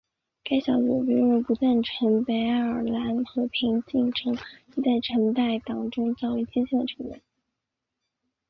[0.43, 4.33] 该小组被认为不赞成北爱尔兰和平进程
[4.71, 7.21] 及在橙带党中较为激进的成员。